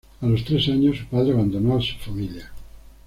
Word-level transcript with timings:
A 0.19 0.25
los 0.25 0.43
tres 0.43 0.67
años, 0.67 0.97
su 0.97 1.05
padre 1.05 1.31
abandonó 1.33 1.77
a 1.77 1.81
su 1.83 1.93
familia. 1.99 2.49